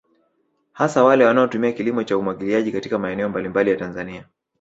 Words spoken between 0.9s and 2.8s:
wale wanaotumia kilimo cha umwagiliaji